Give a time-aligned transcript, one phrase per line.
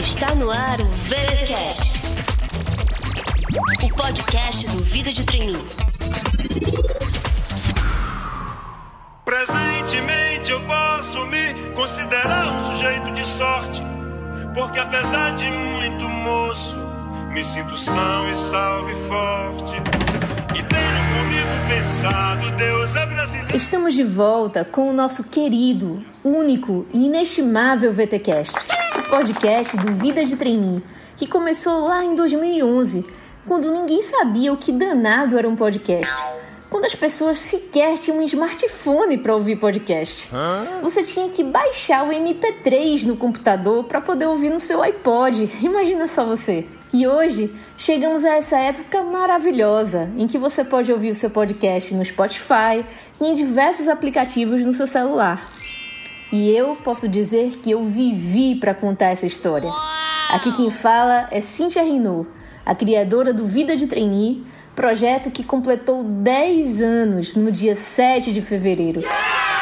[0.00, 1.92] Está no ar o VeraCast,
[3.82, 5.64] o podcast do Vida de Treininho.
[9.24, 13.82] Presentemente eu posso me considerar um sujeito de sorte,
[14.54, 16.76] porque apesar de muito moço,
[17.32, 19.99] me sinto são e salve forte.
[21.70, 23.56] Pensado, Deus é brasileiro.
[23.56, 30.24] Estamos de volta com o nosso querido, único e inestimável VTcast, o podcast do Vida
[30.24, 30.82] de Trainee,
[31.16, 33.06] que começou lá em 2011,
[33.46, 36.12] quando ninguém sabia o que danado era um podcast.
[36.68, 40.28] Quando as pessoas sequer tinham um smartphone para ouvir podcast.
[40.82, 45.48] Você tinha que baixar o MP3 no computador para poder ouvir no seu iPod.
[45.62, 46.66] Imagina só você.
[46.92, 51.94] E hoje chegamos a essa época maravilhosa em que você pode ouvir o seu podcast
[51.94, 52.84] no Spotify
[53.20, 55.40] e em diversos aplicativos no seu celular.
[56.32, 59.70] E eu posso dizer que eu vivi para contar essa história.
[60.30, 62.28] Aqui quem fala é Cíntia Renault,
[62.66, 64.44] a criadora do Vida de Trainee,
[64.74, 69.02] projeto que completou 10 anos no dia 7 de fevereiro.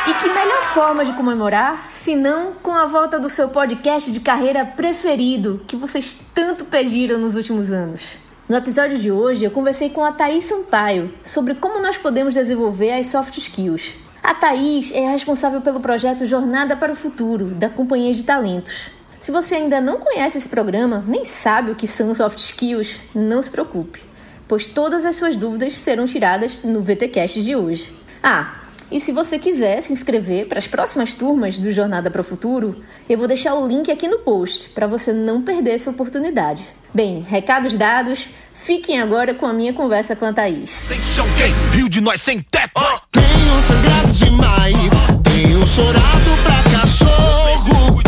[0.07, 4.21] E que melhor forma de comemorar, se não com a volta do seu podcast de
[4.21, 8.19] carreira preferido, que vocês tanto pediram nos últimos anos.
[8.49, 12.93] No episódio de hoje, eu conversei com a Thaís Sampaio sobre como nós podemos desenvolver
[12.93, 13.97] as soft skills.
[14.23, 18.91] A Thaís é responsável pelo projeto Jornada para o Futuro, da Companhia de Talentos.
[19.19, 23.43] Se você ainda não conhece esse programa, nem sabe o que são soft skills, não
[23.43, 24.05] se preocupe,
[24.47, 27.93] pois todas as suas dúvidas serão tiradas no VTcast de hoje.
[28.23, 28.58] Ah,
[28.91, 32.83] e se você quiser se inscrever para as próximas turmas do Jornada para o Futuro,
[33.09, 36.65] eu vou deixar o link aqui no post para você não perder essa oportunidade.
[36.93, 40.71] Bem, recados dados, fiquem agora com a minha conversa com a Thaís.
[40.71, 41.53] Sem chão quem?
[41.79, 42.81] Rio de nós sem teto.
[43.13, 44.75] Tenho sangrado demais,
[45.23, 48.01] tenho chorado pra cachorro.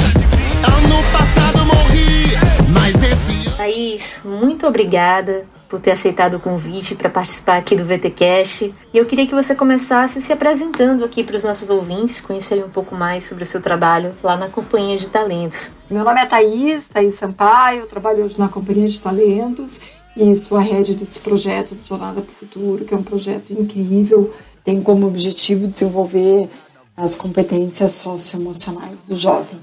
[0.67, 2.37] Ano passado morri,
[2.73, 3.51] mas esse.
[3.51, 8.75] Thaís, muito obrigada por ter aceitado o convite para participar aqui do VTcast.
[8.93, 12.69] E eu queria que você começasse se apresentando aqui para os nossos ouvintes, conhecerem um
[12.69, 15.71] pouco mais sobre o seu trabalho lá na Companhia de Talentos.
[15.89, 19.81] Meu nome é Thaís, Thaís Sampaio, eu trabalho hoje na Companhia de Talentos
[20.17, 23.53] e sou a head desse projeto de Jornada para o Futuro, que é um projeto
[23.53, 26.51] incrível, tem como objetivo desenvolver
[26.97, 29.59] as competências socioemocionais do jovem.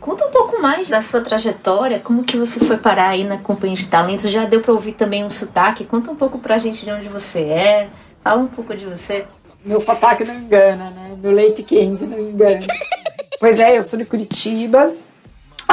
[0.00, 3.76] Conta um pouco mais da sua trajetória, como que você foi parar aí na Companhia
[3.76, 4.30] de Talentos.
[4.30, 5.84] Já deu para ouvir também um sotaque.
[5.84, 7.88] Conta um pouco pra gente de onde você é.
[8.22, 9.26] Fala um pouco de você.
[9.64, 11.16] Meu sotaque não engana, né?
[11.20, 12.66] Meu leite quente não engana.
[13.38, 14.92] pois é, eu sou de Curitiba,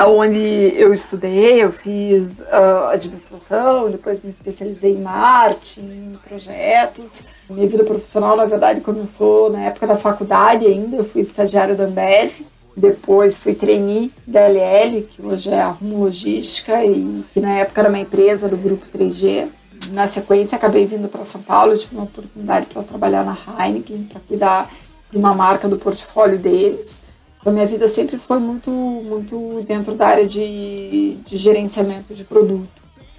[0.08, 7.26] onde eu estudei, eu fiz ah, administração, depois me especializei em marketing, em projetos.
[7.50, 11.86] Minha vida profissional, na verdade, começou na época da faculdade ainda, eu fui estagiária da
[11.86, 12.42] Ambev,
[12.80, 17.82] depois fui trainee da LL, que hoje é a Rumo Logística, e que na época
[17.82, 19.48] era uma empresa do grupo 3G.
[19.92, 24.22] Na sequência, acabei vindo para São Paulo, tive uma oportunidade para trabalhar na Heineken, para
[24.22, 24.72] cuidar
[25.12, 27.02] de uma marca do portfólio deles.
[27.40, 32.70] Então, minha vida sempre foi muito, muito dentro da área de, de gerenciamento de produto.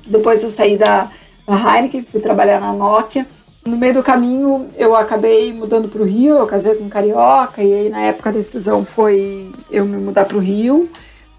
[0.07, 1.11] Depois eu saí da,
[1.47, 3.27] da Heineken, fui trabalhar na Nokia.
[3.65, 7.63] No meio do caminho, eu acabei mudando para o Rio, eu casei com um carioca,
[7.63, 10.89] e aí na época a decisão foi eu me mudar para o Rio.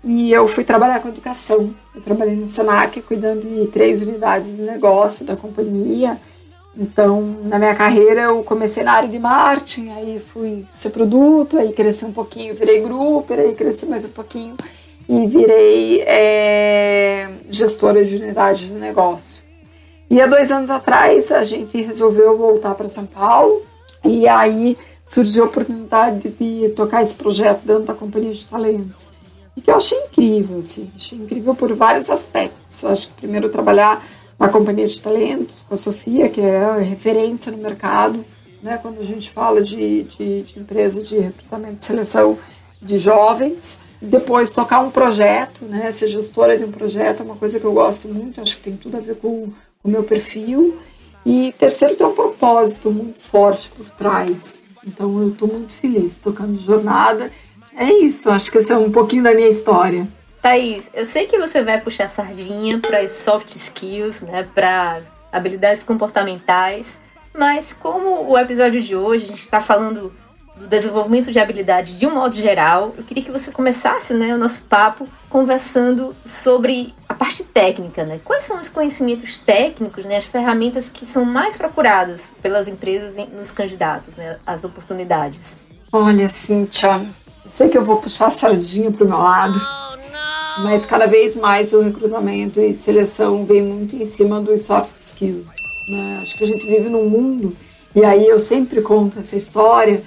[0.04, 1.74] E eu fui trabalhar com educação.
[1.96, 6.18] Eu trabalhei no Senac, cuidando de três unidades de negócio da companhia.
[6.76, 11.74] Então, na minha carreira, eu comecei na área de marketing, aí fui ser produto, aí
[11.74, 14.56] cresci um pouquinho, virei grupo, aí cresci mais um pouquinho
[15.10, 19.31] e virei é, gestora de unidades de negócio.
[20.12, 23.62] E há dois anos atrás, a gente resolveu voltar para São Paulo
[24.04, 24.78] e aí
[25.08, 29.08] surgiu a oportunidade de tocar esse projeto dentro da Companhia de Talentos.
[29.56, 32.84] E que eu achei incrível, assim, achei incrível por vários aspectos.
[32.84, 34.06] Eu acho que primeiro trabalhar
[34.38, 38.26] na companhia de talentos, com a Sofia, que é a referência no mercado,
[38.62, 42.38] né, quando a gente fala de, de, de empresa de recrutamento e seleção
[42.82, 43.80] de jovens.
[44.02, 47.72] Depois, tocar um projeto, né, ser gestora de um projeto é uma coisa que eu
[47.72, 50.80] gosto muito, acho que tem tudo a ver com o meu perfil.
[51.26, 54.56] E terceiro, ter um propósito muito forte por trás.
[54.86, 57.32] Então, eu estou muito feliz tocando jornada.
[57.76, 60.08] É isso, acho que esse é um pouquinho da minha história.
[60.42, 65.02] Thaís, eu sei que você vai puxar sardinha para as soft skills, né, para
[65.32, 67.00] habilidades comportamentais,
[67.34, 70.12] mas como o episódio de hoje a gente está falando
[70.62, 74.38] do desenvolvimento de habilidade de um modo geral, eu queria que você começasse né, o
[74.38, 78.04] nosso papo conversando sobre a parte técnica.
[78.04, 78.20] Né?
[78.24, 83.52] Quais são os conhecimentos técnicos, né, as ferramentas que são mais procuradas pelas empresas nos
[83.52, 85.56] candidatos, né, as oportunidades?
[85.92, 87.02] Olha, Cíntia,
[87.50, 89.60] Sei que eu vou puxar sardinha pro meu lado.
[90.64, 95.48] Mas cada vez mais o recrutamento e seleção vem muito em cima dos soft skills.
[95.90, 96.20] Né?
[96.22, 97.56] Acho que a gente vive num mundo,
[97.96, 100.02] e aí eu sempre conto essa história.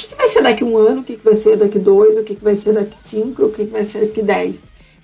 [0.00, 2.16] O que, que vai ser daqui um ano, o que, que vai ser daqui dois,
[2.16, 4.56] o que, que vai ser daqui cinco, o que, que vai ser daqui dez.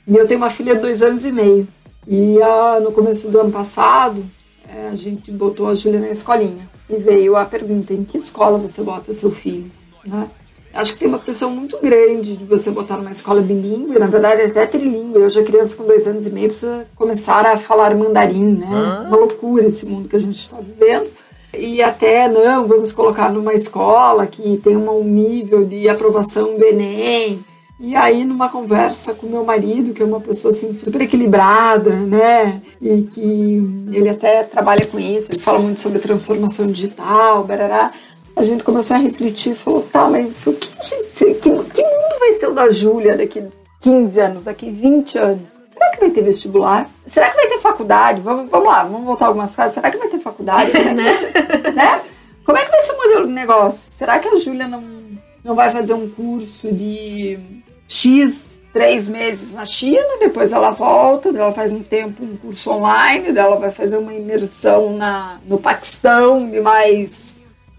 [0.06, 1.69] E eu tenho uma filha de dois anos e meio.
[2.08, 4.25] E ah, no começo do ano passado,
[4.66, 6.66] é, a gente botou a Júlia na escolinha.
[6.88, 9.70] E veio a pergunta: em que escola você bota seu filho?
[10.04, 10.31] Né?
[10.72, 14.43] Acho que tem uma pressão muito grande de você botar numa escola bilíngue, na verdade
[14.43, 15.19] até trilíngue.
[15.19, 18.66] Hoje a criança com dois anos e meio precisa começar a falar mandarim, né?
[19.06, 21.08] Uma loucura esse mundo que a gente está vivendo.
[21.54, 27.44] E até, não, vamos colocar numa escola que tem um nível de aprovação do Enem.
[27.78, 32.62] E aí, numa conversa com meu marido, que é uma pessoa assim super equilibrada, né?
[32.81, 37.93] E que ele até trabalha com isso, ele fala muito sobre transformação digital, barará
[38.37, 42.19] a gente começou a refletir e falou, tá, mas o que, gente, que, que mundo
[42.20, 43.43] vai ser o da Júlia daqui
[43.81, 45.65] 15 anos, daqui 20 anos?
[45.76, 46.88] Será que vai ter vestibular?
[47.05, 48.23] Será que vai ter faculdade?
[48.23, 49.75] Vamos, vamos lá, vamos voltar algumas casas.
[49.75, 50.70] Será que vai ter faculdade?
[50.70, 51.17] Como é que vai né?
[51.19, 52.02] ser, né?
[52.46, 53.90] Como é que vai ser o modelo de negócio?
[53.93, 54.82] Será que a Júlia não,
[55.44, 57.38] não vai fazer um curso de
[57.87, 63.37] X três meses na China, depois ela volta, ela faz um tempo um curso online,
[63.37, 67.38] ela vai fazer uma imersão na, no Paquistão de mais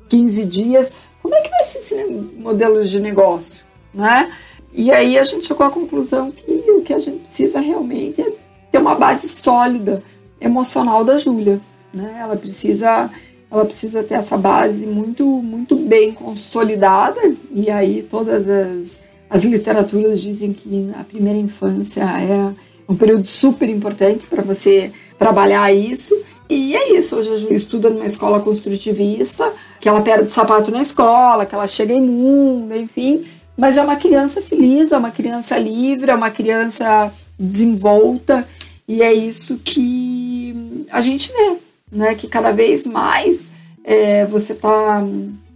[0.10, 0.94] 15 dias.
[1.22, 2.04] Como é que vai ser esse
[2.38, 3.64] modelo de negócio?
[3.94, 4.32] Né?
[4.78, 8.32] E aí a gente chegou à conclusão que o que a gente precisa realmente é
[8.72, 10.04] ter uma base sólida
[10.40, 11.60] emocional da Júlia.
[11.92, 12.18] Né?
[12.22, 13.10] Ela precisa
[13.50, 17.20] ela precisa ter essa base muito muito bem consolidada
[17.52, 22.54] e aí todas as, as literaturas dizem que a primeira infância é
[22.88, 26.14] um período super importante para você trabalhar isso
[26.50, 29.52] e é isso, hoje a Ju estuda numa escola construtivista,
[29.82, 33.26] que ela perde sapato na escola, que ela chega imunda, enfim.
[33.58, 38.48] Mas é uma criança feliz, é uma criança livre, é uma criança desenvolta.
[38.88, 41.58] E é isso que a gente vê,
[41.92, 42.16] né?
[42.16, 43.50] Que cada vez mais
[43.84, 45.04] é, você está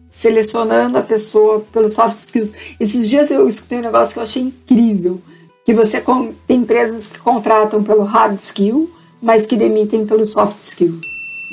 [0.10, 2.52] selecionando a pessoa pelos soft skills.
[2.80, 5.22] Esses dias eu escutei um negócio que eu achei incrível,
[5.64, 6.04] que você
[6.46, 11.00] tem empresas que contratam pelo hard skill, mas que demitem pelo soft skill,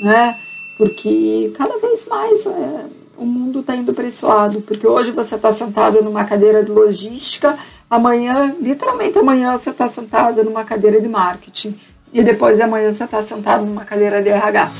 [0.03, 0.37] né?
[0.77, 2.85] Porque cada vez mais é,
[3.19, 6.71] o mundo está indo para esse lado, porque hoje você está sentado numa cadeira de
[6.71, 7.57] logística,
[7.89, 11.79] amanhã, literalmente amanhã você está sentado numa cadeira de marketing
[12.13, 14.71] e depois de amanhã você está sentado numa cadeira de RH.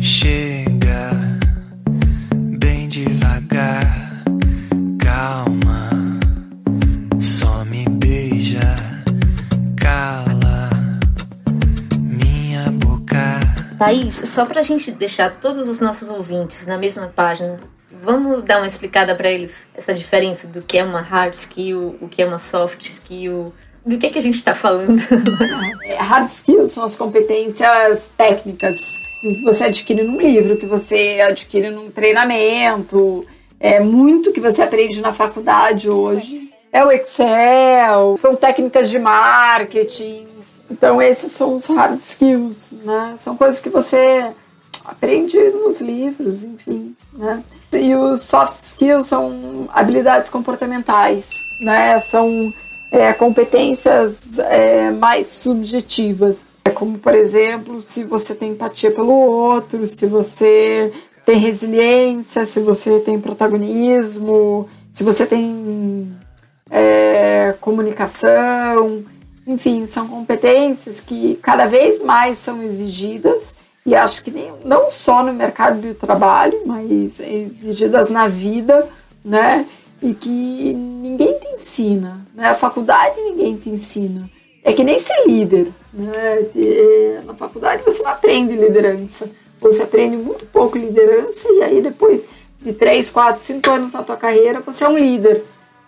[0.00, 0.71] Chega
[13.82, 17.58] Thaís, só para a gente deixar todos os nossos ouvintes na mesma página,
[17.90, 22.08] vamos dar uma explicada para eles essa diferença do que é uma hard skill, o
[22.08, 23.52] que é uma soft skill,
[23.84, 25.02] do que, é que a gente está falando?
[25.84, 28.78] É, hard skills são as competências técnicas
[29.20, 33.26] que você adquire num livro, que você adquire num treinamento,
[33.58, 36.52] é muito que você aprende na faculdade hoje.
[36.70, 40.28] É o Excel, são técnicas de marketing,
[40.70, 43.14] então, esses são os hard skills, né?
[43.18, 44.30] São coisas que você
[44.84, 47.42] aprende nos livros, enfim, né?
[47.72, 51.30] E os soft skills são habilidades comportamentais,
[51.60, 51.98] né?
[52.00, 52.52] São
[52.90, 56.52] é, competências é, mais subjetivas.
[56.64, 60.92] É como, por exemplo, se você tem empatia pelo outro, se você
[61.24, 66.12] tem resiliência, se você tem protagonismo, se você tem
[66.70, 69.04] é, comunicação,
[69.46, 75.22] enfim, são competências que cada vez mais são exigidas e acho que nem, não só
[75.22, 78.88] no mercado de trabalho, mas exigidas na vida,
[79.24, 79.66] né?
[80.00, 82.50] E que ninguém te ensina, né?
[82.50, 84.30] A faculdade ninguém te ensina.
[84.62, 86.38] É que nem ser líder, né?
[87.24, 89.28] Na faculdade você não aprende liderança,
[89.60, 92.22] você aprende muito pouco liderança e aí depois
[92.60, 95.44] de 3, 4, 5 anos na tua carreira você é um líder.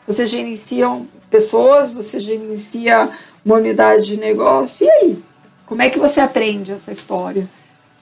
[0.06, 0.88] Você gerencia
[1.34, 3.10] pessoas, você gerencia
[3.44, 4.86] uma unidade de negócio.
[4.86, 5.18] E aí?
[5.66, 7.48] Como é que você aprende essa história?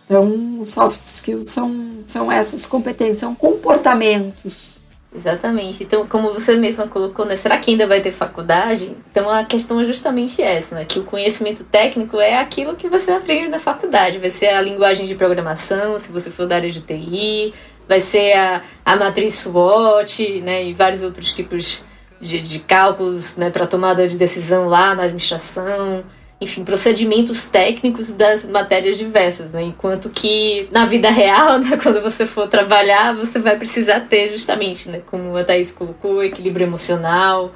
[0.05, 4.79] Então, soft skills são, são essas competências, são comportamentos.
[5.17, 5.83] Exatamente.
[5.83, 7.35] Então, como você mesma colocou, né?
[7.37, 8.95] Será que ainda vai ter faculdade?
[9.11, 10.85] Então, a questão é justamente essa, né?
[10.85, 14.19] Que o conhecimento técnico é aquilo que você aprende na faculdade.
[14.19, 17.55] Vai ser a linguagem de programação, se você for da área de TI,
[17.89, 20.65] vai ser a, a matriz SWOT, né?
[20.65, 21.83] E vários outros tipos
[22.23, 26.05] de, de cálculos né, para tomada de decisão lá na administração.
[26.41, 29.63] enfim, procedimentos técnicos das matérias diversas, né?
[29.63, 34.89] Enquanto que na vida real, né, quando você for trabalhar, você vai precisar ter justamente,
[34.89, 37.53] né, como a Thaís colocou, equilíbrio emocional,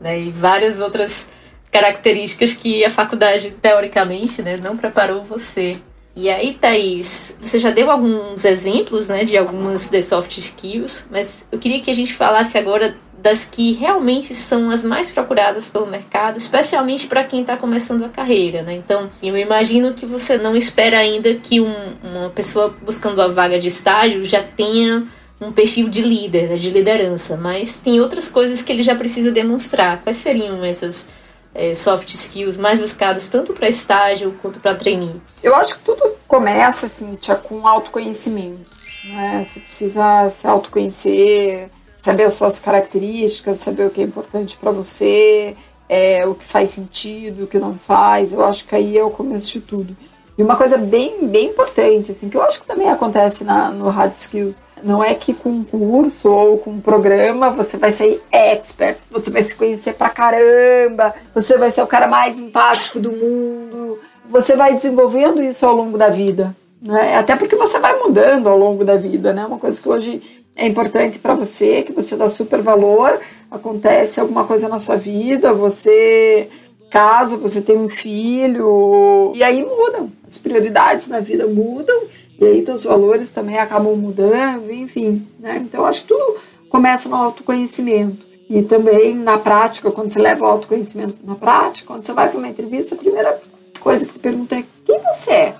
[0.00, 1.28] né, e várias outras
[1.70, 5.78] características que a faculdade, teoricamente, né, não preparou você.
[6.16, 11.46] E aí, Thaís, você já deu alguns exemplos, né, de algumas das soft skills, mas
[11.52, 15.86] eu queria que a gente falasse agora das que realmente são as mais procuradas pelo
[15.86, 18.74] mercado, especialmente para quem está começando a carreira, né?
[18.74, 23.58] Então, eu imagino que você não espera ainda que um, uma pessoa buscando a vaga
[23.58, 25.06] de estágio já tenha
[25.40, 29.30] um perfil de líder, né, de liderança, mas tem outras coisas que ele já precisa
[29.30, 30.02] demonstrar.
[30.02, 31.08] Quais seriam essas
[31.54, 35.20] é, soft skills mais buscadas tanto para estágio quanto para trainee?
[35.42, 38.68] Eu acho que tudo começa, assim, com autoconhecimento.
[39.04, 39.46] Né?
[39.48, 45.54] Você precisa se autoconhecer, saber as suas características, saber o que é importante para você,
[45.88, 48.32] é, o que faz sentido, o que não faz.
[48.32, 49.94] Eu acho que aí é o começo de tudo.
[50.38, 53.88] E uma coisa bem, bem importante, assim, que eu acho que também acontece na, no
[53.88, 58.22] Hard Skills, não é que com um curso ou com um programa você vai ser
[58.30, 63.10] expert, você vai se conhecer pra caramba, você vai ser o cara mais empático do
[63.10, 63.98] mundo.
[64.30, 67.16] Você vai desenvolvendo isso ao longo da vida, né?
[67.16, 69.44] Até porque você vai mudando ao longo da vida, né?
[69.44, 74.44] Uma coisa que hoje é importante para você, que você dá super valor, acontece alguma
[74.44, 76.48] coisa na sua vida, você
[76.90, 81.96] casa, você tem um filho, e aí mudam, as prioridades na vida mudam,
[82.40, 85.62] e aí os valores também acabam mudando, enfim, né?
[85.64, 86.36] Então acho que tudo
[86.68, 88.26] começa no autoconhecimento.
[88.50, 92.38] E também na prática, quando você leva o autoconhecimento na prática, quando você vai para
[92.38, 93.40] uma entrevista, a primeira
[93.80, 95.54] coisa que te pergunta é quem você é.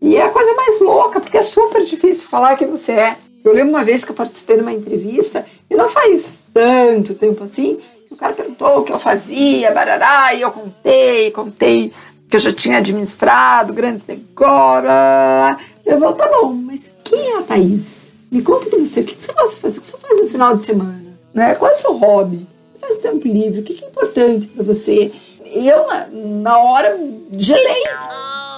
[0.00, 3.16] E é a coisa mais louca, porque é super difícil falar quem você é.
[3.44, 7.42] Eu lembro uma vez que eu participei de uma entrevista, e não faz tanto tempo
[7.44, 7.80] assim,
[8.10, 11.92] o cara perguntou o que eu fazia, barará, e eu contei, contei
[12.28, 14.90] que eu já tinha administrado grandes negócios.
[15.84, 18.08] Eu falei, tá bom, mas quem é a Thaís?
[18.30, 19.78] Me conta de você, o que você gosta de fazer?
[19.78, 21.02] O que você faz no final de semana?
[21.34, 21.54] Né?
[21.54, 22.46] Qual é o seu hobby?
[22.72, 23.60] Você faz tempo livre?
[23.60, 25.12] O que é importante para você?
[25.44, 26.98] Eu, na hora,
[27.32, 27.82] gelei.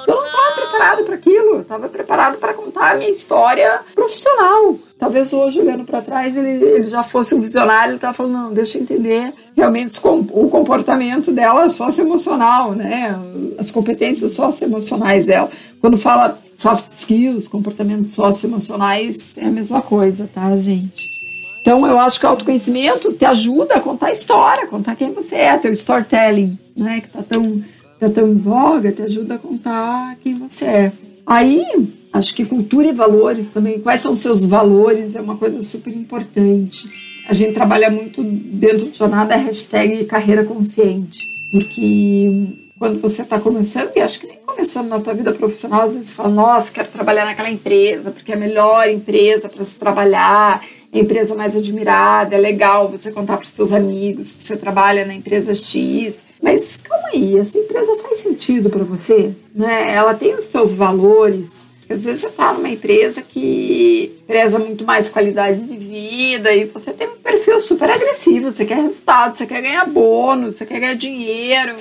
[0.06, 4.78] Eu não estava preparado para aquilo, eu estava preparado para contar a minha história profissional.
[4.98, 8.54] Talvez hoje, olhando para trás, ele, ele já fosse um visionário, ele estava falando, não,
[8.54, 13.18] deixa eu entender realmente o comportamento dela socioemocional, né?
[13.58, 15.50] As competências socioemocionais dela.
[15.80, 21.14] Quando fala soft skills, comportamentos socioemocionais, é a mesma coisa, tá, gente?
[21.60, 25.36] Então, eu acho que o autoconhecimento te ajuda a contar a história, contar quem você
[25.36, 27.00] é, teu storytelling, né?
[27.00, 27.64] Que tá tão
[28.08, 30.92] tá tão em voga, te ajuda a contar quem você é.
[31.26, 31.64] Aí,
[32.12, 35.94] acho que cultura e valores também, quais são os seus valores, é uma coisa super
[35.94, 36.86] importante.
[37.28, 41.18] A gente trabalha muito dentro de jornada hashtag carreira consciente,
[41.50, 45.94] porque quando você está começando, e acho que nem começando na tua vida profissional, às
[45.94, 49.76] vezes você fala, nossa, quero trabalhar naquela empresa, porque é a melhor empresa para se
[49.76, 54.56] trabalhar, a empresa mais admirada, é legal você contar para os seus amigos que você
[54.56, 56.22] trabalha na empresa X.
[56.44, 59.32] Mas calma aí, essa empresa faz sentido para você?
[59.54, 59.94] Né?
[59.94, 61.66] Ela tem os seus valores.
[61.88, 66.92] Às vezes você está numa empresa que preza muito mais qualidade de vida e você
[66.92, 70.94] tem um perfil super agressivo, você quer resultado, você quer ganhar bônus, você quer ganhar
[70.96, 71.76] dinheiro.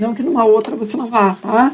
[0.00, 1.72] Não que numa outra você não vá, tá?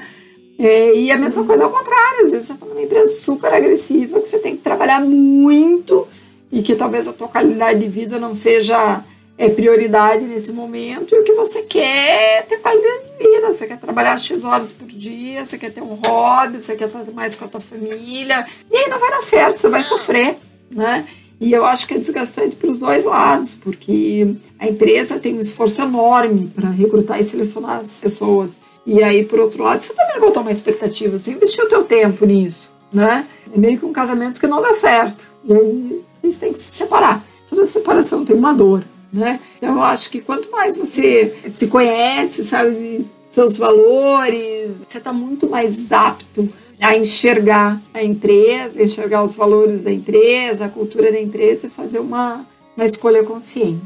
[0.59, 4.21] É, e a mesma coisa ao contrário, às vezes você está numa empresa super agressiva
[4.21, 6.07] que você tem que trabalhar muito
[6.53, 9.03] e que talvez a tua qualidade de vida não seja
[9.39, 13.53] é, prioridade nesse momento e o que você quer é ter qualidade de vida.
[13.53, 17.13] Você quer trabalhar X horas por dia, você quer ter um hobby, você quer fazer
[17.13, 18.45] mais com a tua família.
[18.69, 20.37] E aí não vai dar certo, você vai sofrer,
[20.69, 21.07] né?
[21.41, 25.41] E eu acho que é desgastante para os dois lados, porque a empresa tem um
[25.41, 28.57] esforço enorme para recrutar e selecionar as pessoas.
[28.85, 32.27] E aí, por outro lado, você também botou uma expectativa, você investiu o teu tempo
[32.27, 33.25] nisso, né?
[33.55, 35.31] É meio que um casamento que não deu certo.
[35.45, 37.25] E aí vocês têm que se separar.
[37.49, 39.41] Toda separação tem uma dor, né?
[39.57, 45.49] Então, eu acho que quanto mais você se conhece, sabe seus valores, você está muito
[45.49, 46.49] mais apto
[46.81, 51.99] a enxergar a empresa, enxergar os valores da empresa, a cultura da empresa e fazer
[51.99, 52.47] uma,
[52.77, 53.81] uma escolha consciente.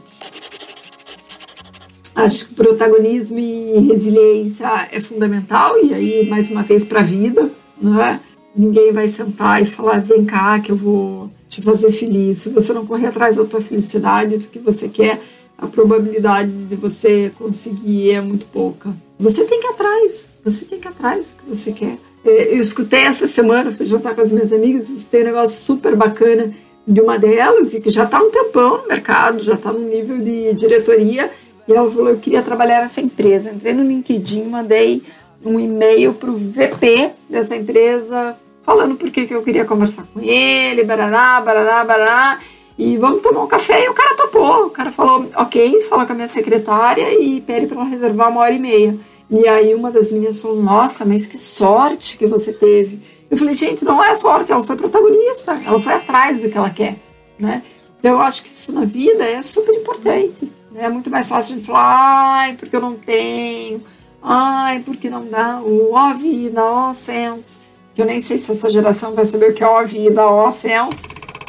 [2.14, 7.50] Acho que protagonismo e resiliência é fundamental, e aí, mais uma vez, para a vida,
[7.80, 8.20] né?
[8.54, 12.38] Ninguém vai sentar e falar, vem cá, que eu vou te fazer feliz.
[12.38, 15.20] Se você não correr atrás da tua felicidade, do que você quer,
[15.58, 18.90] a probabilidade de você conseguir é muito pouca.
[19.20, 21.98] Você tem que ir atrás, você tem que ir atrás do que você quer.
[22.24, 25.94] É, eu escutei essa semana, fui jantar com as minhas amigas, escutei um negócio super
[25.94, 26.54] bacana
[26.88, 30.18] de uma delas, e que já está um tempão no mercado, já está no nível
[30.18, 31.30] de diretoria,
[31.68, 33.52] e ela falou, eu queria trabalhar nessa empresa.
[33.52, 35.02] Entrei no LinkedIn, mandei
[35.44, 40.84] um e-mail para o VP dessa empresa falando por que eu queria conversar com ele,
[40.84, 42.40] barará, barará, barará,
[42.78, 43.84] e vamos tomar um café.
[43.84, 44.66] E o cara topou.
[44.66, 48.40] O cara falou, ok, fala com a minha secretária e pede para ela reservar uma
[48.40, 48.96] hora e meia.
[49.30, 53.00] E aí uma das meninas falou, nossa, mas que sorte que você teve.
[53.30, 56.68] Eu falei, gente, não é sorte, ela foi protagonista, ela foi atrás do que ela
[56.68, 56.96] quer,
[57.38, 57.62] né?
[57.98, 60.52] Então, eu acho que isso na vida é super importante.
[60.70, 60.84] Né?
[60.84, 63.82] É muito mais fácil de falar, ai, porque eu não tenho,
[64.22, 67.58] ai, porque não dá, o ó vida, ó céus.
[67.94, 70.50] Que eu nem sei se essa geração vai saber o que é ó vida, ó
[70.50, 71.02] céus.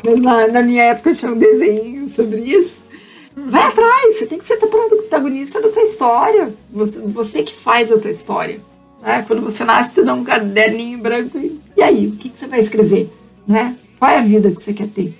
[0.05, 2.81] Mas na, na minha época tinha um desenho sobre isso.
[3.35, 6.53] Vai atrás, você tem que ser protagonista da tua história.
[6.71, 8.59] Você, você que faz a tua história.
[9.01, 9.23] Né?
[9.27, 12.47] Quando você nasce, te dá um caderninho branco e, e aí, o que, que você
[12.47, 13.09] vai escrever?
[13.47, 13.75] Né?
[13.97, 15.13] Qual é a vida que você quer ter?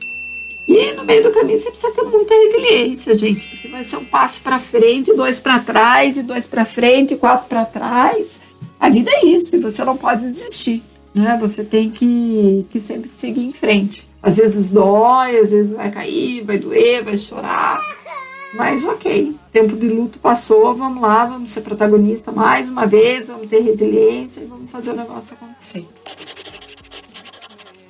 [0.67, 4.05] E no meio do caminho você precisa ter muita resiliência, gente, porque vai ser um
[4.05, 8.39] passo para frente, dois para trás, e dois para frente, e quatro para trás.
[8.79, 10.81] A vida é isso, e você não pode desistir,
[11.13, 11.37] né?
[11.39, 14.09] Você tem que, que sempre seguir em frente.
[14.21, 17.81] Às vezes dói, às vezes vai cair, vai doer, vai chorar.
[18.55, 23.47] Mas ok, tempo de luto passou, vamos lá, vamos ser protagonista mais uma vez, vamos
[23.47, 25.85] ter resiliência e vamos fazer o negócio acontecer.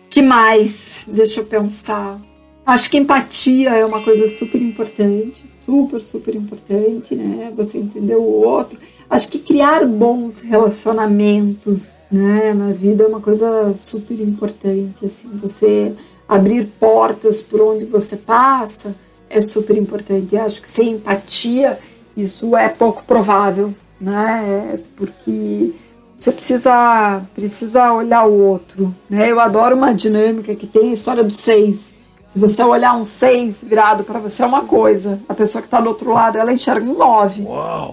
[0.09, 1.03] que mais?
[1.05, 2.19] Deixa eu pensar.
[2.65, 7.51] Acho que empatia é uma coisa super importante, super, super importante, né?
[7.57, 8.79] Você entender o outro.
[9.09, 15.93] Acho que criar bons relacionamentos, né, na vida é uma coisa super importante, assim, você
[16.27, 18.95] abrir portas por onde você passa
[19.29, 20.37] é super importante.
[20.37, 21.79] acho que sem empatia
[22.15, 24.79] isso é pouco provável, né?
[24.95, 25.71] Porque
[26.15, 29.29] você precisa precisa olhar o outro, né?
[29.29, 31.93] Eu adoro uma dinâmica que tem a história dos seis
[32.33, 35.79] se você olhar um 6 virado para você é uma coisa, a pessoa que está
[35.79, 37.45] do outro lado ela enxerga um 9,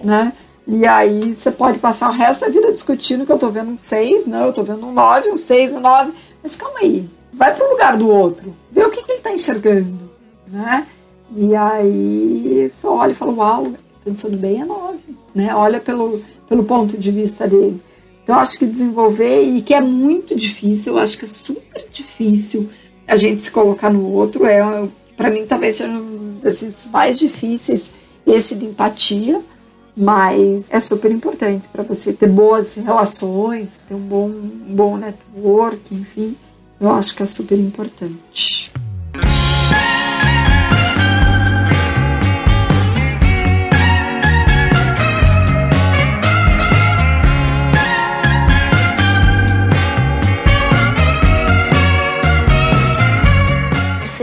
[0.03, 0.33] né?
[0.65, 3.77] E aí você pode passar o resto da vida discutindo que eu estou vendo um
[3.77, 6.11] 6, não, eu estou vendo um 9, um 6, um 9.
[6.41, 9.31] Mas calma aí, vai para o lugar do outro, vê o que, que ele está
[9.31, 10.09] enxergando,
[10.47, 10.87] né?
[11.35, 14.97] E aí você olha e fala, uau, pensando bem é 9,
[15.35, 15.53] né?
[15.53, 16.19] Olha pelo,
[16.49, 17.79] pelo ponto de vista dele.
[18.23, 21.85] Então eu acho que desenvolver, e que é muito difícil, eu acho que é super
[21.91, 22.67] difícil
[23.07, 24.61] a gente se colocar no outro é,
[25.15, 27.91] para mim, talvez seja um dos exercícios mais difíceis,
[28.25, 29.41] esse de empatia,
[29.95, 35.93] mas é super importante para você ter boas relações, ter um bom, um bom network,
[35.93, 36.35] enfim,
[36.79, 38.71] eu acho que é super importante.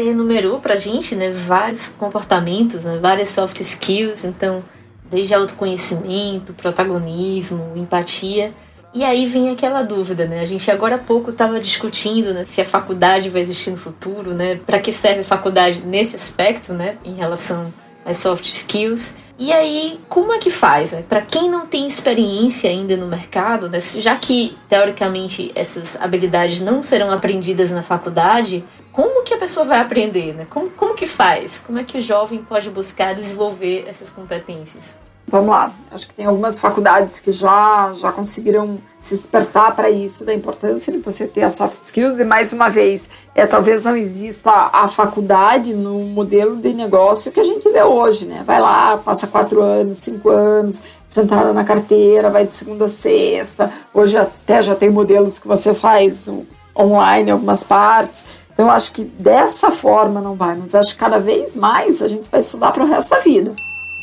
[0.08, 4.62] Enumerou pra gente, né, vários comportamentos, né, várias soft skills, então,
[5.10, 8.52] desde autoconhecimento, protagonismo, empatia.
[8.94, 10.40] E aí vem aquela dúvida, né?
[10.40, 14.32] A gente agora há pouco estava discutindo né, se a faculdade vai existir no futuro,
[14.32, 14.60] né?
[14.66, 16.96] Para que serve a faculdade nesse aspecto, né?
[17.04, 17.72] Em relação
[18.04, 19.14] às soft skills.
[19.38, 20.92] E aí, como é que faz?
[20.92, 21.04] Né?
[21.08, 23.78] Para quem não tem experiência ainda no mercado, né?
[23.80, 29.80] já que teoricamente essas habilidades não serão aprendidas na faculdade, como que a pessoa vai
[29.80, 30.46] aprender, né?
[30.48, 31.62] Como, como que faz?
[31.64, 34.98] Como é que o jovem pode buscar desenvolver essas competências?
[35.30, 40.24] Vamos lá, acho que tem algumas faculdades que já, já conseguiram se despertar para isso,
[40.24, 42.18] da importância de você ter as soft skills.
[42.18, 43.02] E mais uma vez,
[43.34, 48.24] é, talvez não exista a faculdade no modelo de negócio que a gente vê hoje,
[48.24, 48.42] né?
[48.46, 53.70] Vai lá, passa quatro anos, cinco anos, sentada na carteira, vai de segunda a sexta.
[53.92, 56.26] Hoje até já tem modelos que você faz
[56.74, 58.24] online algumas partes.
[58.58, 62.08] Então, eu acho que dessa forma não vai, mas acho que cada vez mais a
[62.08, 63.54] gente vai estudar para o resto da vida,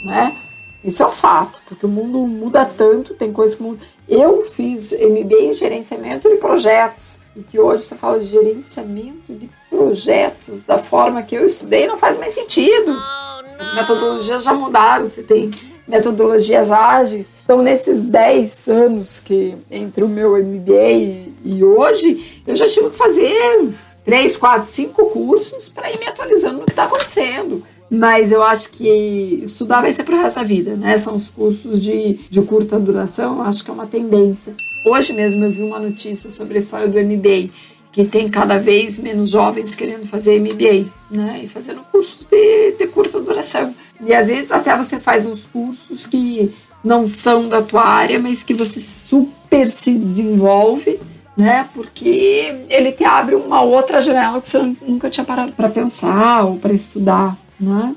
[0.06, 0.34] né?
[0.82, 3.86] Isso é um fato, porque o mundo muda tanto, tem coisas que mudam.
[4.08, 9.50] Eu fiz MBA em gerenciamento de projetos, e que hoje você fala de gerenciamento de
[9.70, 12.94] projetos da forma que eu estudei não faz mais sentido.
[13.60, 15.52] As metodologias já mudaram, você tem
[15.86, 17.28] metodologias ágeis.
[17.44, 22.96] Então, nesses 10 anos que entre o meu MBA e hoje, eu já tive que
[22.96, 23.68] fazer
[24.06, 27.64] três, quatro, cinco cursos para ir me atualizando no que está acontecendo.
[27.90, 30.98] Mas eu acho que estudar vai ser para da vida, né?
[30.98, 34.56] São os cursos de, de curta duração, acho que é uma tendência.
[34.88, 37.50] Hoje mesmo eu vi uma notícia sobre a história do MBA,
[37.92, 41.42] que tem cada vez menos jovens querendo fazer MBA, né?
[41.44, 43.74] E fazendo cursos de, de curta duração.
[44.04, 46.52] E às vezes até você faz uns cursos que
[46.84, 51.00] não são da tua área, mas que você super se desenvolve
[51.36, 51.68] né?
[51.74, 56.58] Porque ele te abre uma outra janela que você nunca tinha parado para pensar ou
[56.58, 57.96] para estudar, né?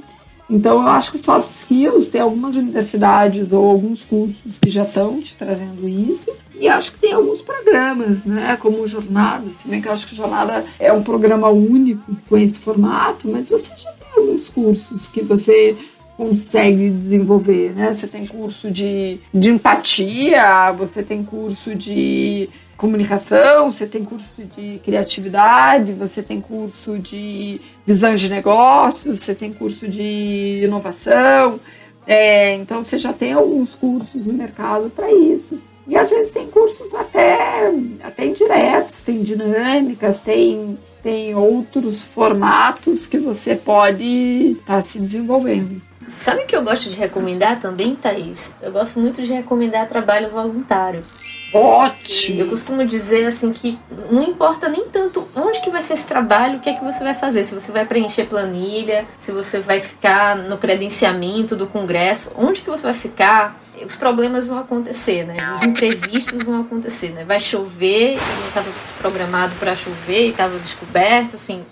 [0.50, 5.20] Então eu acho que soft skills tem algumas universidades ou alguns cursos que já estão
[5.20, 9.82] te trazendo isso E acho que tem alguns programas, né, como o Jornada, se bem
[9.82, 13.92] que eu acho que Jornada é um programa único com esse formato, mas você já
[13.92, 15.76] tem alguns cursos que você
[16.16, 17.94] consegue desenvolver, né?
[17.94, 22.48] Você tem curso de, de empatia, você tem curso de
[22.78, 24.24] comunicação, você tem curso
[24.56, 31.58] de criatividade, você tem curso de visão de negócios, você tem curso de inovação.
[32.06, 35.60] É, então você já tem alguns cursos no mercado para isso.
[35.88, 43.18] E às vezes tem cursos até, até indiretos, tem dinâmicas, tem, tem outros formatos que
[43.18, 45.87] você pode estar tá se desenvolvendo.
[46.08, 48.54] Sabe o que eu gosto de recomendar também, Thaís?
[48.62, 51.00] Eu gosto muito de recomendar trabalho voluntário.
[51.52, 52.40] Ótimo!
[52.40, 53.78] Eu costumo dizer assim que
[54.10, 57.02] não importa nem tanto onde que vai ser esse trabalho, o que é que você
[57.02, 62.32] vai fazer, se você vai preencher planilha, se você vai ficar no credenciamento do congresso,
[62.36, 65.36] onde que você vai ficar, os problemas vão acontecer, né?
[65.54, 67.24] Os imprevistos vão acontecer, né?
[67.24, 71.64] Vai chover, não estava programado para chover e estava descoberto, assim,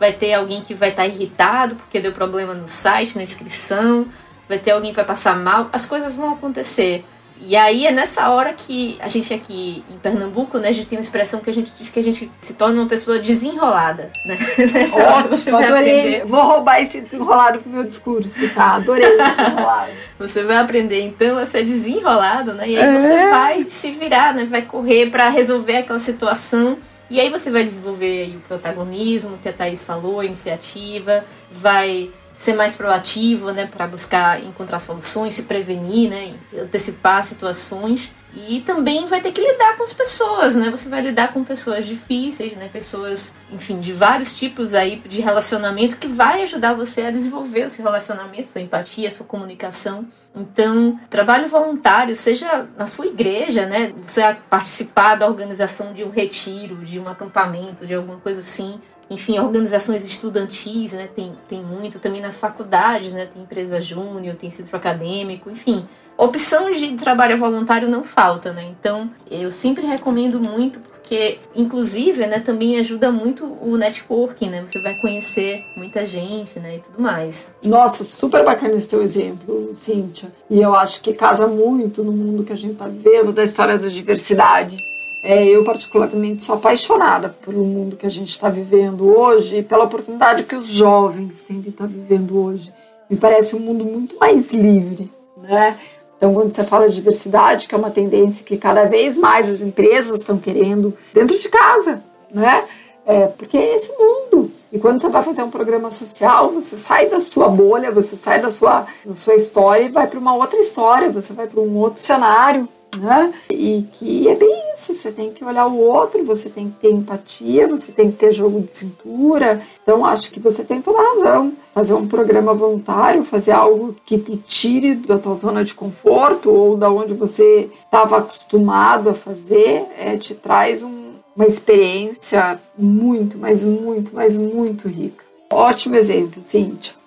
[0.00, 4.06] vai ter alguém que vai estar tá irritado porque deu problema no site, na inscrição,
[4.48, 7.04] vai ter alguém que vai passar mal, as coisas vão acontecer.
[7.42, 10.98] E aí é nessa hora que a gente aqui em Pernambuco, né, a gente tem
[10.98, 14.36] uma expressão que a gente diz que a gente se torna uma pessoa desenrolada, né?
[14.72, 15.98] Nessa Ótimo, hora você vai adorei.
[16.00, 16.26] Aprender.
[16.26, 18.74] Vou roubar esse desenrolado pro meu discurso, tá?
[18.74, 19.90] Adorei desenrolado.
[20.18, 22.68] você vai aprender então a ser desenrolado, né?
[22.68, 22.98] E aí é.
[22.98, 24.44] você vai se virar, né?
[24.44, 26.78] Vai correr para resolver aquela situação.
[27.10, 32.54] E aí você vai desenvolver o protagonismo que a Thaís falou, a iniciativa, vai ser
[32.54, 38.14] mais proativa, né, para buscar encontrar soluções, se prevenir, né, antecipar situações.
[38.34, 40.70] E também vai ter que lidar com as pessoas, né?
[40.70, 42.68] Você vai lidar com pessoas difíceis, né?
[42.68, 47.70] Pessoas, enfim, de vários tipos aí de relacionamento que vai ajudar você a desenvolver o
[47.70, 50.06] seu relacionamento, sua empatia, sua comunicação.
[50.34, 53.92] Então, trabalho voluntário, seja na sua igreja, né?
[54.06, 59.40] Você participar da organização de um retiro, de um acampamento, de alguma coisa assim enfim,
[59.40, 64.76] organizações estudantis, né, tem, tem muito, também nas faculdades, né, tem empresa júnior, tem centro
[64.76, 65.84] acadêmico, enfim.
[66.16, 72.38] Opção de trabalho voluntário não falta, né, então eu sempre recomendo muito, porque inclusive, né,
[72.38, 77.48] também ajuda muito o networking, né, você vai conhecer muita gente, né, e tudo mais.
[77.64, 82.44] Nossa, super bacana esse teu exemplo, Cíntia, e eu acho que casa muito no mundo
[82.44, 84.76] que a gente tá vivendo da história da diversidade
[85.22, 89.84] é, eu, particularmente, sou apaixonada pelo mundo que a gente está vivendo hoje e pela
[89.84, 92.72] oportunidade que os jovens têm de estar tá vivendo hoje.
[93.08, 95.76] Me parece um mundo muito mais livre, né?
[96.16, 99.62] Então, quando você fala de diversidade, que é uma tendência que cada vez mais as
[99.62, 102.02] empresas estão querendo dentro de casa,
[102.32, 102.64] né?
[103.06, 104.50] É, porque é esse mundo.
[104.72, 108.40] E quando você vai fazer um programa social, você sai da sua bolha, você sai
[108.40, 111.76] da sua, da sua história e vai para uma outra história, você vai para um
[111.76, 113.32] outro cenário, né?
[113.50, 116.90] E que é bem isso, você tem que olhar o outro, você tem que ter
[116.90, 119.62] empatia, você tem que ter jogo de cintura.
[119.82, 121.52] Então acho que você tem toda a razão.
[121.72, 126.76] Fazer um programa voluntário, fazer algo que te tire da tua zona de conforto ou
[126.76, 133.62] da onde você estava acostumado a fazer, é, te traz um, uma experiência muito, mas
[133.62, 135.24] muito, mas muito rica.
[135.52, 136.99] Ótimo exemplo, Cíntia.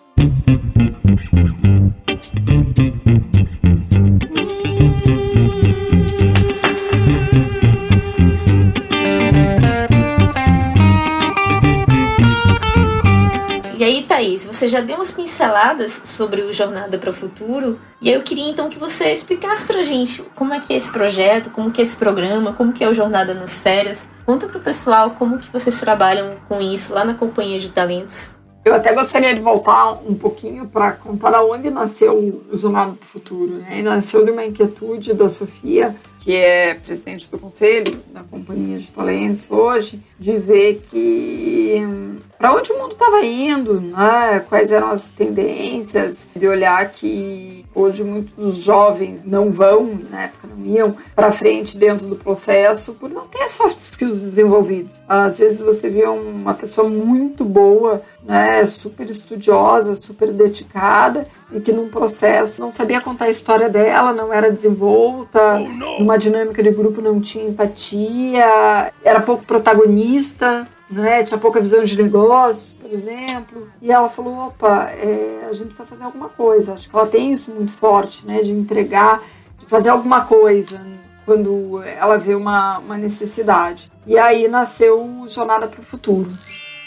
[14.63, 18.69] Você já deu umas pinceladas sobre o Jornada para o Futuro, e eu queria então
[18.69, 21.97] que você explicasse pra gente como é que é esse projeto, como que é esse
[21.97, 24.07] programa, como que é o Jornada nas Férias.
[24.25, 28.37] Conta pro pessoal como que vocês trabalham com isso lá na Companhia de Talentos.
[28.63, 32.17] Eu até gostaria de voltar um pouquinho para contar aonde nasceu
[32.49, 33.55] o Jornada para o Futuro.
[33.55, 33.81] Né?
[33.81, 35.93] Nasceu de uma inquietude da Sofia,
[36.23, 42.53] que é presidente do conselho da Companhia de Talentos hoje, de ver que hum, para
[42.53, 44.43] onde o mundo estava indo, né?
[44.49, 50.65] quais eram as tendências, de olhar que hoje muitos jovens não vão, na época não
[50.65, 54.93] iam, para frente dentro do processo por não ter soft skills desenvolvidos.
[55.07, 61.71] Às vezes você vê uma pessoa muito boa, né, super estudiosa, super dedicada, e que
[61.71, 65.61] num processo não sabia contar a história dela, não era desenvolta,
[65.99, 71.23] oh, numa dinâmica de grupo não tinha empatia, era pouco protagonista né?
[71.23, 73.67] Tinha pouca visão de negócio, por exemplo.
[73.81, 76.73] E ela falou: opa, é, a gente precisa fazer alguma coisa.
[76.73, 78.43] Acho que ela tem isso muito forte, né?
[78.43, 79.23] De entregar,
[79.57, 80.79] de fazer alguma coisa
[81.25, 83.91] quando ela vê uma, uma necessidade.
[84.05, 86.29] E aí nasceu Jornada para o Futuro.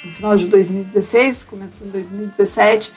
[0.04, 2.92] No final de 2016, começou em 2017,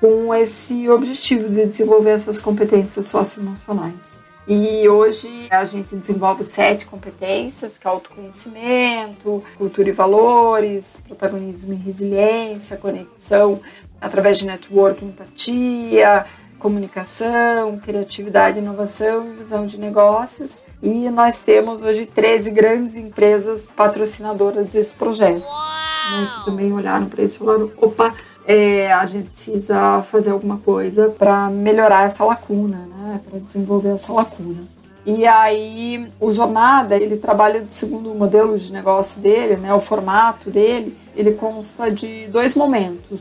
[0.00, 4.15] com esse objetivo de desenvolver essas competências socioemocionais.
[4.48, 11.76] E hoje a gente desenvolve sete competências, que é autoconhecimento, cultura e valores, protagonismo e
[11.76, 13.60] resiliência, conexão
[14.00, 16.24] através de network, empatia,
[16.60, 20.62] comunicação, criatividade, inovação e visão de negócios.
[20.82, 25.42] E nós temos hoje 13 grandes empresas patrocinadoras desse projeto.
[25.42, 28.14] Que também olharam para isso e falaram: opa,
[28.46, 33.20] é, a gente precisa fazer alguma coisa para melhorar essa lacuna, né?
[33.28, 34.64] para desenvolver essa lacuna.
[35.04, 40.50] E aí, o Jornada, ele trabalha segundo o modelo de negócio dele, né, o formato
[40.50, 43.20] dele, ele consta de dois momentos,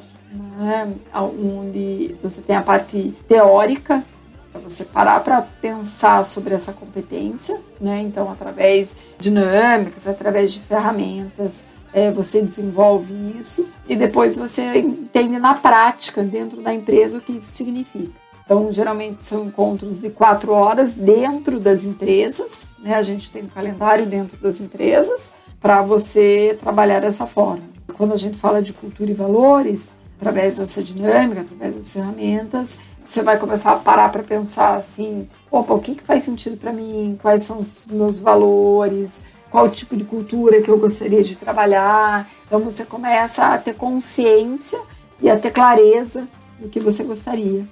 [0.58, 4.04] né, onde você tem a parte teórica,
[4.52, 10.62] para você parar para pensar sobre essa competência, né, então através de dinâmicas, através de
[10.62, 17.22] ferramentas, é, você desenvolve isso e depois você entende na prática, dentro da empresa, o
[17.22, 18.12] que isso significa.
[18.44, 22.96] Então, geralmente são encontros de quatro horas dentro das empresas, né?
[22.96, 25.32] A gente tem um calendário dentro das empresas
[25.62, 27.64] para você trabalhar dessa forma.
[27.94, 32.78] Quando a gente fala de cultura e valores, através dessa dinâmica, através das ferramentas,
[33.08, 36.74] você vai começar a parar para pensar assim: opa, o que, que faz sentido para
[36.74, 37.18] mim?
[37.22, 39.24] Quais são os meus valores?
[39.56, 42.30] Qual tipo de cultura que eu gostaria de trabalhar.
[42.46, 44.78] Então você começa a ter consciência
[45.22, 46.28] e a ter clareza
[46.60, 47.66] do que você gostaria.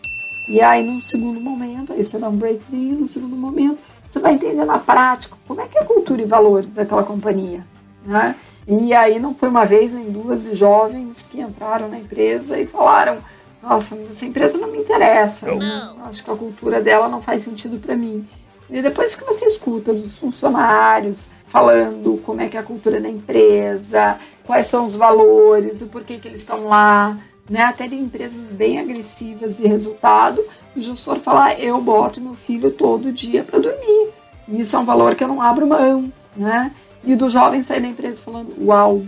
[0.47, 4.33] E aí, no segundo momento, aí você dá um breakzinho, no segundo momento, você vai
[4.33, 7.65] entender na prática como é que é a cultura e valores daquela companhia,
[8.05, 8.37] né?
[8.65, 12.65] E aí não foi uma vez nem duas de jovens que entraram na empresa e
[12.65, 13.17] falaram:
[13.61, 16.05] Nossa, essa empresa não me interessa, não.
[16.05, 18.25] acho que a cultura dela não faz sentido para mim.
[18.73, 23.07] E depois que você escuta dos funcionários falando como é que é a cultura da
[23.07, 27.15] empresa, quais são os valores, o porquê que eles estão lá,
[27.47, 27.61] né?
[27.61, 30.43] Até de empresas bem agressivas de resultado,
[30.75, 34.09] o gestor falar, eu boto meu filho todo dia para dormir.
[34.47, 36.71] Isso é um valor que eu não abro mão, né?
[37.03, 39.03] E do jovem sair da empresa falando, uau,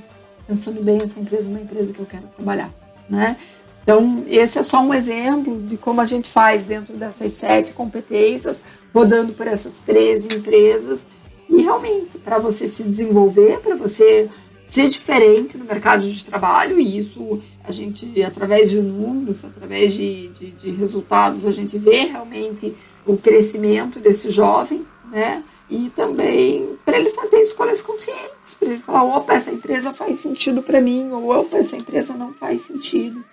[0.47, 2.69] pensando bem, essa empresa é uma empresa que eu quero trabalhar,
[3.10, 3.36] né?
[3.86, 8.63] Então, esse é só um exemplo de como a gente faz dentro dessas sete competências,
[8.91, 11.06] rodando por essas 13 empresas.
[11.48, 14.28] E realmente, para você se desenvolver, para você
[14.67, 20.30] ser diferente no mercado de trabalho, e isso a gente, através de números, através de,
[20.30, 25.43] de, de resultados, a gente vê realmente o crescimento desse jovem, né?
[25.69, 30.63] E também para ele fazer escolhas conscientes, para ele falar: opa, essa empresa faz sentido
[30.63, 33.24] para mim, ou opa, essa empresa não faz sentido.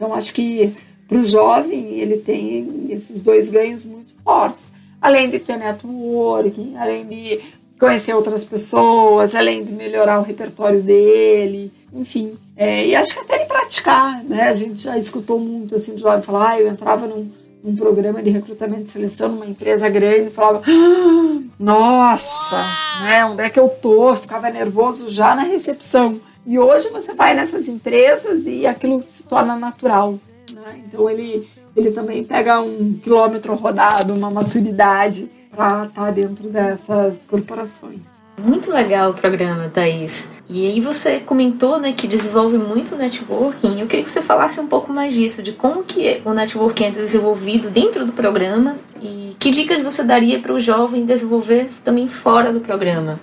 [0.00, 0.72] Então, acho que
[1.06, 4.72] para o jovem, ele tem esses dois ganhos muito fortes.
[4.98, 7.38] Além de ter networking, além de
[7.78, 12.32] conhecer outras pessoas, além de melhorar o repertório dele, enfim.
[12.56, 14.48] É, e acho que até de praticar, né?
[14.48, 17.30] A gente já escutou muito assim de jovem falar, ah, eu entrava num,
[17.62, 22.56] num programa de recrutamento e seleção numa empresa grande e falava, ah, nossa,
[23.04, 23.26] né?
[23.26, 24.14] Onde é que eu tô?
[24.14, 26.18] ficava nervoso já na recepção.
[26.46, 30.18] E hoje você vai nessas empresas e aquilo se torna natural.
[30.52, 30.82] Né?
[30.86, 37.14] Então ele, ele também pega um quilômetro rodado, uma maturidade para estar tá dentro dessas
[37.28, 38.00] corporações.
[38.42, 40.30] Muito legal o programa, Thaís.
[40.48, 43.78] E aí você comentou né, que desenvolve muito networking.
[43.78, 46.90] Eu queria que você falasse um pouco mais disso, de como que o networking é
[46.90, 52.50] desenvolvido dentro do programa e que dicas você daria para o jovem desenvolver também fora
[52.50, 53.20] do programa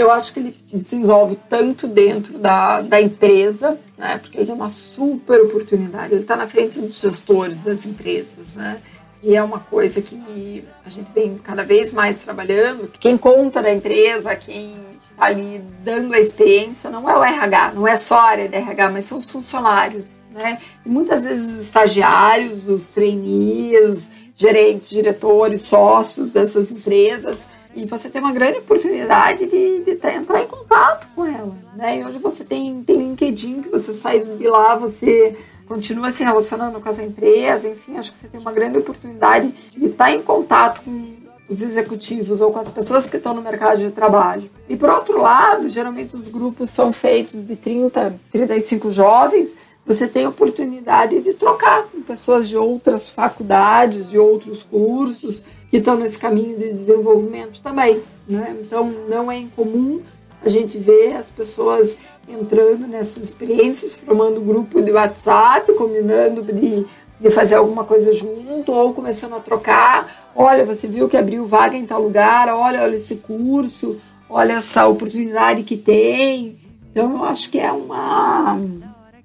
[0.00, 4.68] eu acho que ele desenvolve tanto dentro da, da empresa, né, porque ele tem uma
[4.68, 8.80] super oportunidade, ele está na frente dos gestores das empresas, né,
[9.22, 12.90] e é uma coisa que a gente vem cada vez mais trabalhando.
[12.98, 14.74] Quem conta da empresa, quem
[15.10, 18.56] está ali dando a experiência, não é o RH, não é só a área de
[18.56, 25.62] RH, mas são os funcionários, né, e muitas vezes os estagiários, os trainees, gerentes, diretores,
[25.62, 31.24] sócios dessas empresas, e você tem uma grande oportunidade de, de entrar em contato com
[31.24, 31.56] ela.
[31.76, 31.98] Né?
[31.98, 36.80] E hoje você tem, tem LinkedIn, que você sai de lá, você continua se relacionando
[36.80, 40.82] com essa empresa, enfim, acho que você tem uma grande oportunidade de estar em contato
[40.82, 41.14] com
[41.48, 44.50] os executivos ou com as pessoas que estão no mercado de trabalho.
[44.68, 49.56] E por outro lado, geralmente os grupos são feitos de 30, 35 jovens,
[49.86, 55.96] você tem oportunidade de trocar com pessoas de outras faculdades, de outros cursos, que estão
[55.96, 58.02] nesse caminho de desenvolvimento também.
[58.28, 58.56] Né?
[58.60, 60.00] Então, não é incomum
[60.44, 61.96] a gente ver as pessoas
[62.28, 66.86] entrando nessas experiências, formando grupo de WhatsApp, combinando de,
[67.20, 70.30] de fazer alguma coisa junto, ou começando a trocar.
[70.34, 74.86] Olha, você viu que abriu vaga em tal lugar, olha, olha esse curso, olha essa
[74.86, 76.56] oportunidade que tem.
[76.90, 78.58] Então, eu acho que é uma.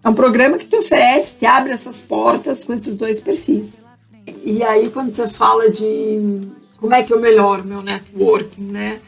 [0.03, 3.84] É um programa que te oferece, te abre essas portas com esses dois perfis.
[4.27, 6.41] E aí, quando você fala de
[6.77, 8.99] como é que eu melhoro meu networking, né?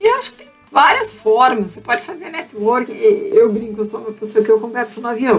[0.00, 1.72] E acho que tem várias formas.
[1.72, 2.92] Você pode fazer networking.
[2.92, 5.38] Eu brinco, eu sou uma pessoa que eu converso no avião.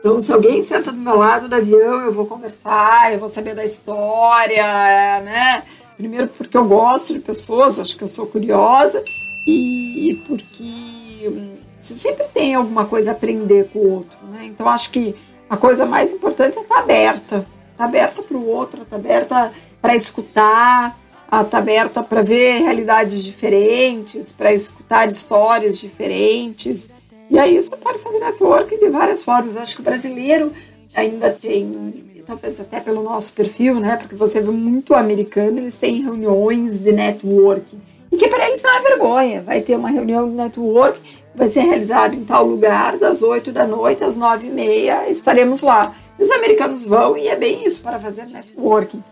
[0.00, 3.54] Então, se alguém senta do meu lado no avião, eu vou conversar, eu vou saber
[3.54, 5.62] da história, né?
[5.96, 9.02] Primeiro porque eu gosto de pessoas, acho que eu sou curiosa
[9.46, 14.46] e porque hum, você sempre tem alguma coisa a aprender com o outro, né?
[14.46, 15.14] Então, acho que
[15.48, 17.46] a coisa mais importante é estar aberta.
[17.72, 22.22] Estar tá aberta para o outro, estar tá aberta para escutar, estar tá aberta para
[22.22, 26.92] ver realidades diferentes, para escutar histórias diferentes.
[27.28, 29.56] E aí você pode fazer networking de várias formas.
[29.56, 30.52] Acho que o brasileiro
[30.94, 33.96] ainda tem, talvez até pelo nosso perfil, né?
[33.96, 37.80] Porque você vê muito americano, eles têm reuniões de networking.
[38.12, 39.42] E que para eles não é vergonha.
[39.42, 41.00] Vai ter uma reunião de networking,
[41.34, 45.62] vai ser realizada em tal lugar, das 8 da noite às 9 e meia, estaremos
[45.62, 45.94] lá.
[46.22, 49.02] E os americanos vão e é bem isso para fazer networking.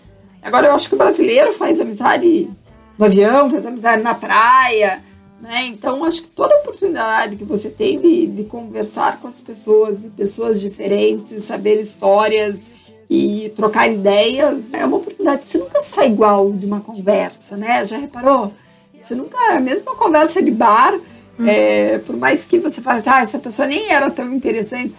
[0.41, 2.49] Agora eu acho que o brasileiro faz amizade
[2.97, 5.03] no avião, faz amizade na praia,
[5.41, 5.65] né?
[5.67, 10.09] Então, acho que toda oportunidade que você tem de, de conversar com as pessoas, de
[10.09, 12.71] pessoas diferentes, saber histórias
[13.11, 15.47] e trocar ideias, é uma oportunidade.
[15.47, 17.85] Você nunca sai igual de uma conversa, né?
[17.85, 18.53] Já reparou?
[19.03, 21.45] Você nunca, mesmo uma conversa de bar, hum.
[21.45, 24.95] é, por mais que você fale assim, ah, essa pessoa nem era tão interessante,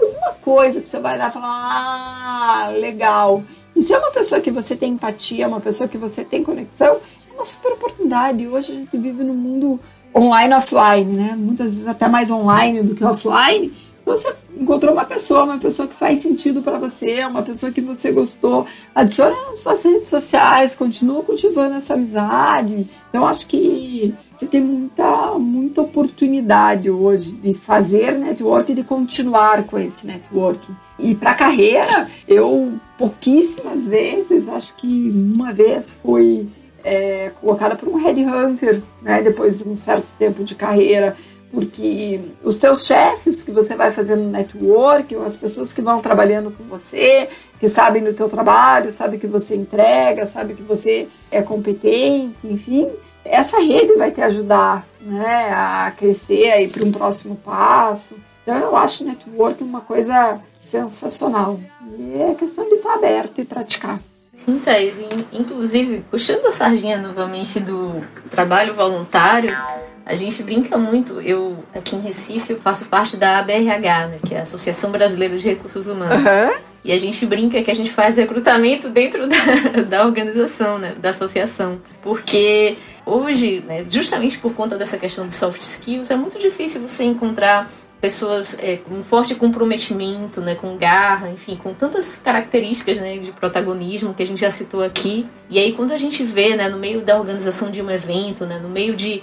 [0.00, 3.42] alguma coisa que você vai lá e falar, ah, legal.
[3.74, 6.98] E se é uma pessoa que você tem empatia, uma pessoa que você tem conexão,
[7.34, 8.46] uma super oportunidade.
[8.46, 9.80] Hoje a gente vive num mundo
[10.14, 11.34] online offline, né?
[11.36, 13.72] Muitas vezes até mais online do que offline.
[14.06, 18.12] Você encontrou uma pessoa, uma pessoa que faz sentido para você, uma pessoa que você
[18.12, 22.88] gostou, adiciona nas suas redes sociais, continua cultivando essa amizade.
[23.08, 29.64] Então acho que você tem muita, muita oportunidade hoje de fazer network e de continuar
[29.64, 30.66] com esse network.
[30.98, 36.48] E para carreira, eu pouquíssimas vezes, acho que uma vez fui
[36.82, 41.16] é, colocada por um headhunter, né, depois de um certo tempo de carreira,
[41.50, 46.64] porque os teus chefes que você vai fazendo network, as pessoas que vão trabalhando com
[46.64, 47.28] você,
[47.60, 52.88] que sabem do teu trabalho, sabem que você entrega, sabem que você é competente, enfim,
[53.24, 58.16] essa rede vai te ajudar né, a crescer aí para um próximo passo.
[58.42, 61.58] Então eu acho network uma coisa sensacional.
[61.98, 64.00] E é questão de estar aberto e praticar.
[64.36, 64.96] Sim, Thais.
[65.32, 69.56] Inclusive, puxando a sardinha novamente do trabalho voluntário,
[70.04, 71.20] a gente brinca muito.
[71.20, 75.48] Eu, aqui em Recife, faço parte da ABRH, né, que é a Associação Brasileira de
[75.48, 76.30] Recursos Humanos.
[76.30, 76.73] Uhum.
[76.84, 81.10] E a gente brinca que a gente faz recrutamento dentro da, da organização, né, da
[81.10, 81.80] associação.
[82.02, 87.04] Porque hoje, né, justamente por conta dessa questão de soft skills, é muito difícil você
[87.04, 87.70] encontrar
[88.04, 94.12] pessoas é, com forte comprometimento, né, com garra, enfim, com tantas características né, de protagonismo
[94.12, 95.26] que a gente já citou aqui.
[95.48, 98.58] E aí quando a gente vê, né, no meio da organização de um evento, né,
[98.58, 99.22] no meio de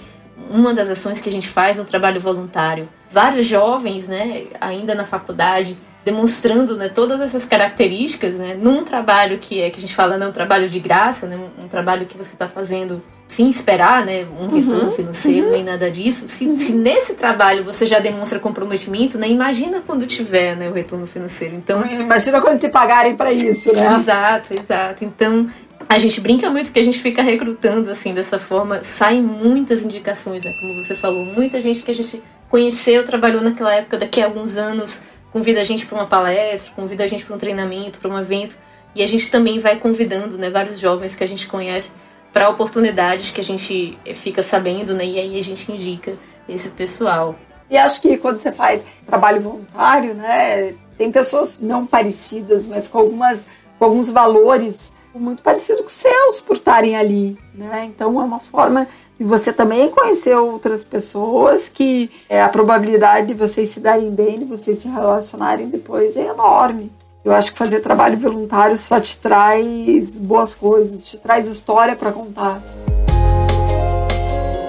[0.50, 5.04] uma das ações que a gente faz no trabalho voluntário, vários jovens, né, ainda na
[5.04, 10.18] faculdade, demonstrando né, todas essas características, né, num trabalho que é que a gente fala,
[10.18, 14.04] não, um trabalho de graça, né, um, um trabalho que você está fazendo sem esperar
[14.04, 15.52] né, um retorno uhum, financeiro uhum.
[15.52, 16.28] nem nada disso.
[16.28, 16.54] Se, uhum.
[16.54, 21.54] se, nesse trabalho você já demonstra comprometimento, né, imagina quando tiver né, o retorno financeiro.
[21.56, 23.96] Então, imagina quando te pagarem para isso, né?
[23.96, 25.04] Exato, exato.
[25.04, 25.48] Então
[25.88, 30.44] a gente brinca muito que a gente fica recrutando assim dessa forma, saem muitas indicações,
[30.44, 34.26] né, como você falou, muita gente que a gente conheceu, trabalhou naquela época, daqui a
[34.26, 35.00] alguns anos
[35.32, 38.56] convida a gente para uma palestra, convida a gente para um treinamento, para um evento,
[38.94, 41.92] e a gente também vai convidando, né, vários jovens que a gente conhece
[42.32, 45.04] para oportunidades que a gente fica sabendo, né?
[45.04, 46.14] E aí a gente indica
[46.48, 47.36] esse pessoal.
[47.68, 52.98] E acho que quando você faz trabalho voluntário, né, tem pessoas não parecidas, mas com
[52.98, 53.46] algumas
[53.78, 57.84] com alguns valores muito parecidos com os seus por estarem ali, né?
[57.86, 58.86] Então é uma forma
[59.22, 64.40] de você também conhecer outras pessoas que é, a probabilidade de vocês se darem bem,
[64.40, 66.90] de vocês se relacionarem depois é enorme.
[67.24, 72.10] Eu acho que fazer trabalho voluntário só te traz boas coisas, te traz história para
[72.10, 72.60] contar.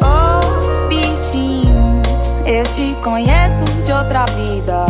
[0.04, 2.04] Oh, bichinho,
[2.46, 4.86] eu te conheço de outra vida.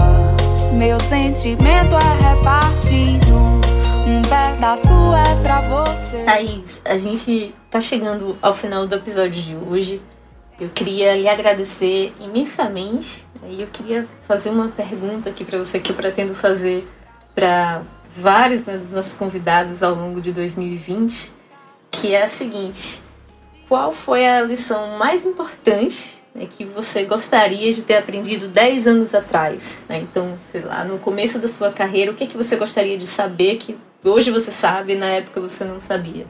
[0.77, 3.22] Meu sentimento é repartido.
[4.33, 6.23] Pedaço é pra você.
[6.23, 10.01] Thaís, a gente tá chegando ao final do episódio de hoje.
[10.59, 13.27] Eu queria lhe agradecer imensamente.
[13.47, 16.87] E eu queria fazer uma pergunta aqui para você que eu pretendo fazer
[17.35, 21.31] para vários né, dos nossos convidados ao longo de 2020,
[21.91, 23.03] que é a seguinte:
[23.69, 29.13] qual foi a lição mais importante né, que você gostaria de ter aprendido 10 anos
[29.13, 29.85] atrás?
[29.87, 29.99] Né?
[29.99, 33.05] Então, sei lá, no começo da sua carreira, o que, é que você gostaria de
[33.05, 33.77] saber que
[34.09, 36.25] hoje você sabe na época você não sabia?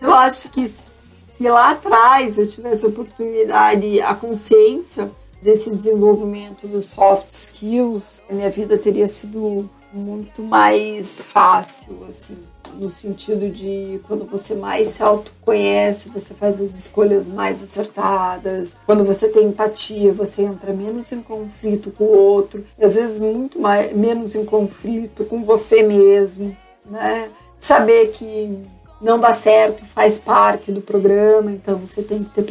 [0.00, 5.10] Eu acho que se lá atrás eu tivesse a oportunidade, a consciência
[5.40, 12.38] desse desenvolvimento dos soft skills, a minha vida teria sido muito mais fácil, assim,
[12.78, 19.04] no sentido de quando você mais se autoconhece, você faz as escolhas mais acertadas, quando
[19.04, 23.60] você tem empatia, você entra menos em conflito com o outro, e às vezes muito
[23.60, 27.28] mais, menos em conflito com você mesmo, né?
[27.60, 28.58] Saber que
[29.00, 32.46] não dá certo faz parte do programa, então você tem que ter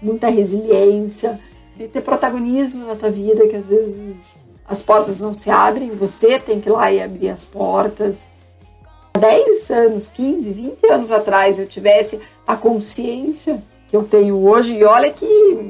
[0.00, 1.40] muita resiliência,
[1.76, 6.38] de ter protagonismo na tua vida, que às vezes as portas não se abrem, você
[6.38, 8.24] tem que ir lá e abrir as portas.
[9.14, 14.76] Há 10 anos, 15, 20 anos atrás eu tivesse a consciência que eu tenho hoje,
[14.76, 15.26] e olha que,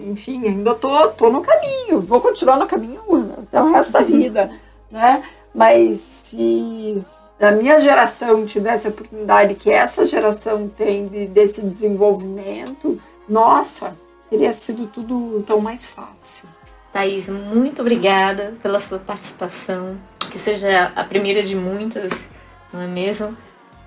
[0.07, 3.01] enfim, ainda tô, tô no caminho, vou continuar no caminho
[3.43, 4.51] até o resto da vida,
[4.91, 5.25] né?
[5.53, 7.03] Mas se
[7.43, 13.97] a minha geração tivesse a oportunidade que essa geração tem de, desse desenvolvimento, nossa,
[14.31, 16.49] teria sido tudo tão mais fácil.
[16.93, 19.97] Thaís, muito obrigada pela sua participação.
[20.31, 22.27] Que seja a primeira de muitas,
[22.73, 23.37] não é mesmo?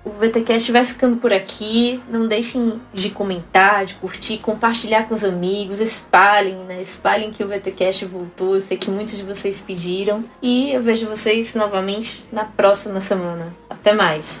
[0.06, 2.00] O VTCast vai ficando por aqui.
[2.08, 6.80] Não deixem de comentar, de curtir, compartilhar com os amigos, espalhem, né?
[6.80, 8.54] Espalhem que o VTCast voltou.
[8.54, 10.24] Eu sei que muitos de vocês pediram.
[10.40, 13.52] E eu vejo vocês novamente na próxima semana.
[13.68, 14.40] Até mais.